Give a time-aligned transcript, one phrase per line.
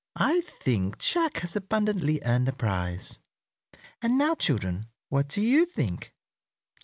[0.17, 3.19] "I think Jack has abundantly earned the prize."
[4.01, 6.11] "And now, children, what do you think?"